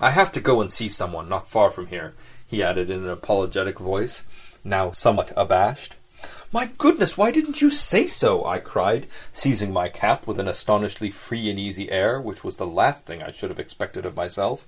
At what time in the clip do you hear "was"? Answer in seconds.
12.42-12.56